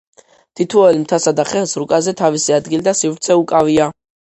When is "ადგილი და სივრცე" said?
2.61-3.43